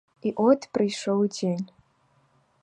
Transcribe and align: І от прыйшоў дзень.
І 0.27 0.29
от 0.45 0.65
прыйшоў 0.77 1.21
дзень. 1.35 1.63